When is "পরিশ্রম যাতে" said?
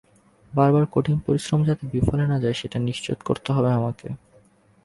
1.19-1.83